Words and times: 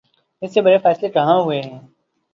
ان 0.41 0.47
سے 0.47 0.61
بڑے 0.61 0.77
فیصلے 0.77 1.09
کہاں 1.09 1.37
ہونے 1.39 1.61
ہیں۔ 1.61 1.79